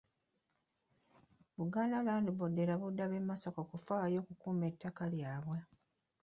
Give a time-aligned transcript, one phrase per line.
[1.57, 5.57] Buganda Land Board erabudde ab'e Masaka okufaayo okukuuma ettaka lyabwe.